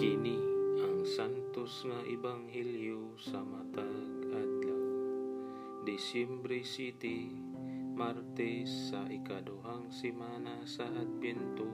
Kini 0.00 0.40
ang 0.80 1.04
santos 1.04 1.84
nga 1.84 2.00
ebanghelyo 2.08 3.20
sa 3.20 3.44
matag 3.44 4.32
adlaw. 4.32 4.84
Disyembre 5.84 6.64
City, 6.64 7.28
Martes 7.92 8.88
sa 8.88 9.04
ikaduhang 9.04 9.92
semana 9.92 10.64
sa 10.64 10.88
Adbento, 10.88 11.68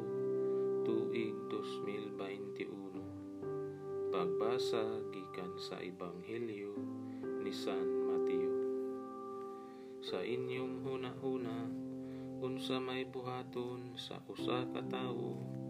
tuig 0.83 1.39
2021. 1.55 4.11
Pagbasa 4.11 5.07
gikan 5.15 5.55
sa 5.63 5.79
ebanghelyo 5.79 6.75
ni 7.47 7.55
San 7.55 8.11
Mateo. 8.11 8.59
Sa 10.03 10.27
inyong 10.27 10.83
hunahuna, 10.83 11.71
unsa 12.43 12.83
may 12.83 13.07
buhaton 13.07 13.95
sa 13.95 14.19
usa 14.27 14.67
ka 14.75 14.83
tawo 14.91 15.66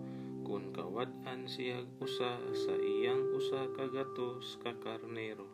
kun 0.46 0.70
kawad-an 0.70 1.50
siyag 1.50 1.91
usa 1.98 2.38
sa 2.55 2.74
iyang 2.78 3.34
usa 3.34 3.66
ka 3.74 3.91
gatos 3.91 4.55
ka 4.62 4.78
karnero. 4.78 5.50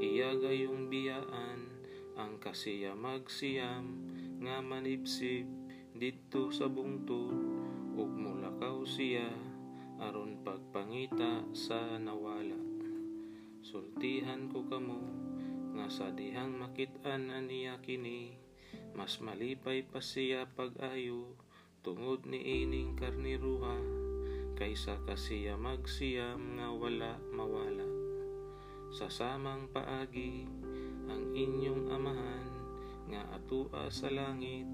Iya 0.00 0.40
gayong 0.40 0.88
biyaan 0.88 1.68
ang 2.16 2.40
kasiya 2.40 2.96
magsiyam 2.96 4.08
nga 4.40 4.64
manipsib 4.64 5.44
didto 5.92 6.48
sa 6.48 6.64
bungtod 6.64 7.36
ug 7.92 8.08
mulakaw 8.08 8.88
siya 8.88 9.28
aron 10.00 10.40
pagpangita 10.40 11.44
sa 11.52 12.00
nawala. 12.00 12.56
Sultihan 13.60 14.48
ko 14.48 14.64
kamo 14.64 15.04
nga 15.76 15.92
sa 15.92 16.08
dihang 16.08 16.56
makit-an 16.56 17.28
aniya 17.28 17.76
kini 17.84 18.32
mas 18.96 19.20
malipay 19.20 19.84
pa 19.84 20.00
siya 20.00 20.48
pag-ayo 20.56 21.36
tungod 21.84 22.24
ni 22.24 22.64
ining 22.64 22.96
karniruha 22.96 23.76
kaysa 24.56 24.96
kasiya 25.04 25.60
magsiyam 25.60 26.56
nga 26.56 26.72
wala 26.72 27.20
mawala. 27.28 27.84
Sa 28.88 29.12
samang 29.12 29.68
paagi 29.68 30.48
ang 31.12 31.36
inyong 31.36 31.92
amahan 31.92 32.48
nga 33.12 33.36
atua 33.36 33.92
sa 33.92 34.08
langit 34.08 34.64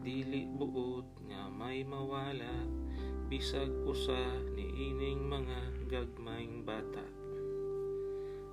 dili 0.00 0.48
buot 0.48 1.28
nga 1.28 1.52
may 1.52 1.84
mawala 1.84 2.64
bisag 3.28 3.68
usa 3.84 4.40
ni 4.56 4.64
ining 4.88 5.28
mga 5.28 5.60
gagmayng 5.92 6.64
bata. 6.64 7.04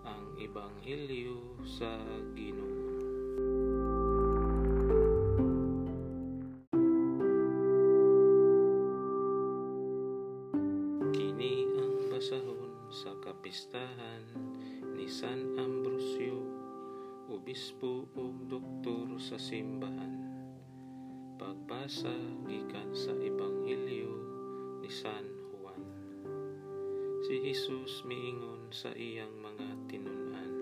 Ang 0.03 0.35
Ebanghelyo 0.43 1.55
sa 1.63 2.03
Ginoo. 2.35 2.72
Ang 12.23 12.39
basahon 12.39 12.71
sa 12.87 13.11
kapistahan 13.19 14.23
ni 14.95 15.11
San 15.11 15.59
Ambrosio, 15.59 16.39
obispo 17.27 18.07
ug 18.15 18.47
doktor 18.47 19.11
sa 19.19 19.35
simbahan. 19.35 20.23
Pagbasa 21.35 22.15
gikan 22.47 22.95
sa 22.95 23.11
Ebanghelyo 23.11 24.15
ni 24.79 24.87
San 24.87 25.27
Juan. 25.51 25.83
Si 27.27 27.43
Jesus 27.43 28.07
miingon 28.07 28.71
sa 28.71 28.95
iyang 28.95 29.35
mga 29.43 29.67
tinun-an, 29.91 30.53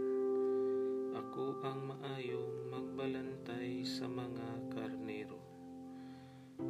Ako 1.13 1.61
ang 1.61 1.93
maayong 1.93 2.73
magbalantay 2.73 3.85
sa 3.85 4.09
mga 4.09 4.65
karnero. 4.73 5.37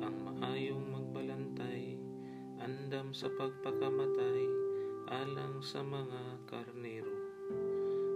Ang 0.03 0.19
maayong 0.19 0.83
magbalantay 0.83 1.95
andam 2.59 3.15
sa 3.15 3.31
pagpakamatay 3.39 4.70
alang 5.11 5.59
sa 5.59 5.83
mga 5.83 6.47
karnero. 6.47 7.11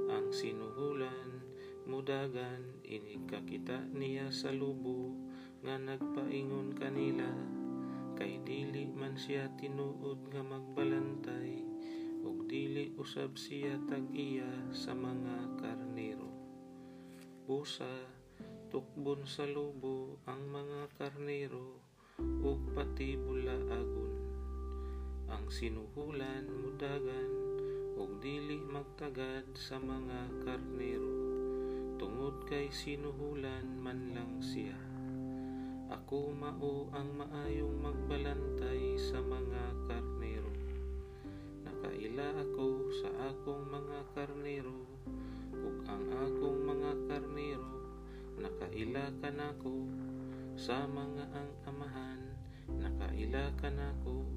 Ang 0.08 0.32
sinuhulan, 0.32 1.44
mudagan, 1.84 2.80
inikakita 2.88 3.84
niya 3.92 4.32
sa 4.32 4.56
lubo 4.56 5.12
nga 5.60 5.76
nagpaingon 5.76 6.72
kanila, 6.72 7.28
kay 8.16 8.40
dili 8.48 8.88
man 8.96 9.20
siya 9.20 9.52
tinuod 9.60 10.24
nga 10.32 10.40
magbalantay, 10.40 11.68
ug 12.24 12.48
dili 12.48 12.96
usab 12.96 13.36
siya 13.36 13.76
tag-iya 13.92 14.72
sa 14.72 14.96
mga 14.96 15.60
karnero. 15.60 16.32
Busa, 17.44 17.92
tukbon 18.72 19.28
sa 19.28 19.44
lubo 19.44 20.24
ang 20.32 20.48
mga 20.48 20.96
karnero, 20.96 21.76
ug 22.40 22.72
pati 22.72 23.20
bulaagon 23.20 24.25
ang 25.32 25.50
sinuhulan 25.50 26.46
mudagan 26.50 27.30
ug 27.96 28.20
dili 28.20 28.62
magtagad 28.62 29.46
sa 29.56 29.80
mga 29.80 30.46
karnero. 30.46 31.14
Tungod 31.96 32.44
kay 32.46 32.70
sinuhulan 32.70 33.66
man 33.80 34.12
lang 34.12 34.42
siya 34.44 34.76
ako 35.86 36.34
mao 36.34 36.90
ang 36.98 37.14
maayong 37.14 37.78
magbalantay 37.78 38.98
sa 38.98 39.22
mga 39.22 39.64
karnero. 39.86 40.50
Nakaila 41.62 42.42
ako 42.42 42.90
sa 43.06 43.10
akong 43.30 43.70
mga 43.70 44.00
karnero 44.18 44.82
ug 45.54 45.76
ang 45.86 46.06
akong 46.10 46.60
mga 46.66 46.92
karnero 47.06 47.70
nakaila 48.36 49.08
kanako 49.24 49.88
sa 50.60 50.84
mga 50.84 51.24
ang 51.32 51.52
amahan 51.64 52.22
nakaila 52.68 53.48
kanako 53.56 54.28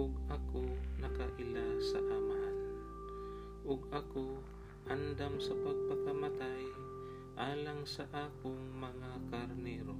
ug 0.00 0.16
ako 0.32 0.64
nakaila 0.96 1.76
sa 1.84 2.00
amahan 2.00 2.56
ug 3.68 3.84
ako 3.92 4.40
andam 4.88 5.36
sa 5.36 5.52
pagpakamatay 5.60 6.64
alang 7.36 7.84
sa 7.84 8.08
akong 8.08 8.80
mga 8.80 9.12
karnero. 9.28 9.92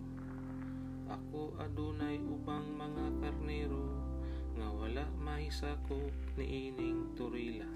Ako 1.05 1.53
adunay 1.61 2.17
ubang 2.17 2.65
mga 2.81 3.13
karnero 3.21 3.85
nga 4.57 4.73
wala 4.73 5.05
mahisakop 5.21 6.17
ni 6.41 6.73
ining 6.73 7.13
turila. 7.13 7.69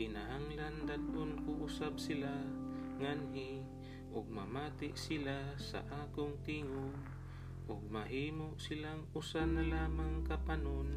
Kinahanglan 0.00 0.88
dadon 0.88 1.44
ko 1.44 1.68
usab 1.68 2.00
sila 2.00 2.32
nganhi 2.96 3.60
ug 4.16 4.24
mamati 4.24 4.96
sila 4.96 5.52
sa 5.60 5.84
akong 6.00 6.40
tingog 6.48 7.19
ug 7.70 7.86
mahimo 7.86 8.58
silang 8.58 9.06
usa 9.14 9.46
na 9.46 9.62
lamang 9.62 10.26
kapanon 10.26 10.90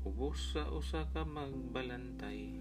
ubos 0.00 0.56
sa 0.56 0.72
usa 0.72 1.04
ka 1.12 1.28
magbalantay. 1.28 2.56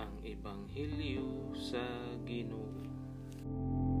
Ang 0.00 0.14
ebanghelyo 0.24 1.52
sa 1.52 1.84
Ginoo 2.24 3.93